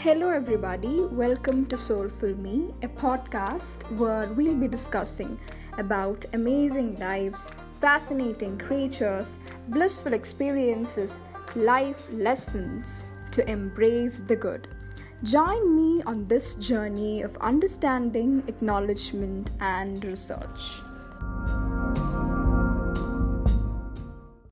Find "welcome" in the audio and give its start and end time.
1.10-1.66